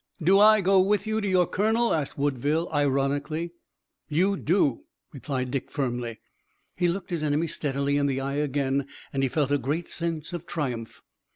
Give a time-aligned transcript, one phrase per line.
[0.19, 3.51] "Do I go with you to your colonel?" asked Woodville, ironically.
[4.09, 6.19] "You do," replied Dick firmly.
[6.75, 10.33] He looked his enemy steadily in the eye again, and he felt a great sense
[10.33, 11.03] of triumph.